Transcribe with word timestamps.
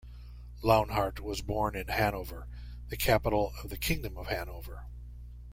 Launhardt 0.63 1.19
was 1.19 1.43
born 1.43 1.75
in 1.75 1.89
Hanover, 1.89 2.47
the 2.89 2.97
capital 2.97 3.53
of 3.63 3.69
the 3.69 3.77
Kingdom 3.77 4.17
of 4.17 4.29
Hanover. 4.29 4.87